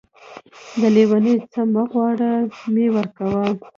د 0.79 0.81
لېوني 0.95 1.35
څه 1.51 1.61
يې 1.63 1.69
مه 1.73 1.83
غواړه 1.91 2.31
،مې 2.73 2.85
ورکوه. 2.95 3.45